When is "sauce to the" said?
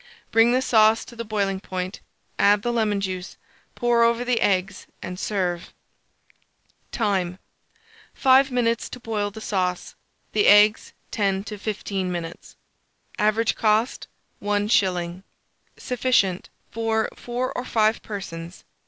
0.63-1.23